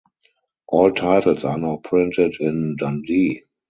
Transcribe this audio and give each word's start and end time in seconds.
All 0.67 0.91
titles 0.93 1.45
are 1.45 1.59
now 1.59 1.77
printed 1.77 2.37
in 2.39 2.75
Dundee. 2.75 3.43